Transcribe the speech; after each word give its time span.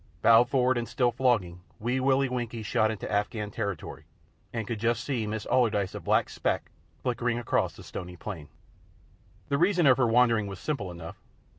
Bowed 0.23 0.49
forward 0.49 0.79
and 0.79 0.87
still 0.89 1.11
flogging, 1.11 1.61
Wee 1.79 1.99
Willie 1.99 2.27
Winkie 2.27 2.63
shot 2.63 2.89
into 2.89 3.11
Afghan 3.11 3.51
territory, 3.51 4.05
and 4.51 4.65
could 4.65 4.79
just 4.79 5.03
see 5.03 5.27
Miss 5.27 5.45
Allardyce 5.45 5.93
a 5.93 5.99
black 5.99 6.27
speck, 6.29 6.71
flickering 7.03 7.37
across 7.37 7.75
the 7.75 7.83
stony 7.83 8.15
plain. 8.17 8.49
The 9.49 9.59
reason 9.59 9.85
of 9.85 9.97
her 9.97 10.07
wandering 10.07 10.47
was 10.47 10.57
simple 10.57 10.89
enough. 10.89 11.17